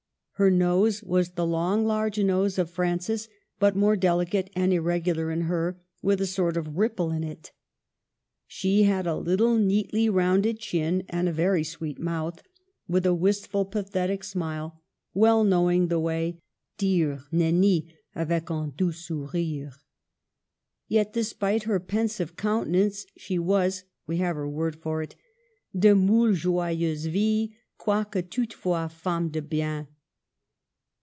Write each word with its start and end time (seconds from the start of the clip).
Her 0.35 0.49
nose 0.49 1.03
was 1.03 1.29
the 1.33 1.45
long, 1.45 1.85
large 1.85 2.17
nose 2.17 2.57
of 2.57 2.67
Francis, 2.71 3.27
but 3.59 3.75
more 3.75 3.95
delicate 3.95 4.49
and 4.55 4.73
irregular 4.73 5.29
in 5.29 5.41
her, 5.41 5.79
with 6.01 6.19
a 6.19 6.25
sort 6.25 6.57
of 6.57 6.77
ripple 6.79 7.11
in 7.11 7.23
it. 7.23 7.51
She 8.47 8.81
had 8.81 9.05
a 9.05 9.15
little, 9.15 9.55
neatly 9.59 10.09
rounded 10.09 10.57
chin, 10.57 11.03
and 11.09 11.29
a 11.29 11.31
ver\^ 11.31 11.63
sweet 11.63 11.99
mouth, 11.99 12.41
with 12.87 13.05
a 13.05 13.13
wistful 13.13 13.65
pathetic 13.65 14.23
smile, 14.23 14.81
well 15.13 15.43
knowing 15.43 15.89
the 15.89 15.99
way" 15.99 16.41
dire 16.79 17.23
Nenny 17.31 17.93
avec 18.15 18.49
un 18.49 18.71
doux 18.75 18.93
sourire." 18.93 19.73
Yet, 20.87 21.13
despite 21.13 21.65
her 21.65 21.79
pensive 21.79 22.35
countenance, 22.35 23.05
she 23.15 23.37
was— 23.37 23.83
we 24.07 24.17
have 24.17 24.35
her 24.37 24.49
word 24.49 24.75
for 24.75 25.03
it 25.03 25.15
—"de 25.85 25.93
moult 25.93 26.37
joyeuse 26.37 27.05
vie, 27.11 27.53
quoiquc 27.79 28.27
toutefois 28.31 28.89
femme 28.91 29.29
de 29.29 29.43
bien." 29.43 29.85